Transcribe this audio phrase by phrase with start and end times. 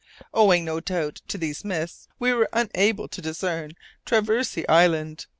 [0.33, 3.73] Owing, no doubt, to these mists, we were unable to discern
[4.03, 5.27] Traversey Island.